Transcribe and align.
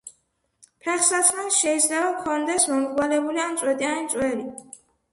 ფეხსაცმელს 0.85 1.59
შეიძლება 1.59 2.09
ჰქონდეს 2.15 2.69
მომრგვალებული 2.73 3.47
ან 3.47 3.63
წვეტიანი 3.63 4.15
წვერი. 4.17 4.53